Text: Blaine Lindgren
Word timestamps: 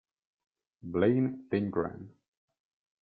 Blaine 0.81 1.45
Lindgren 1.53 2.09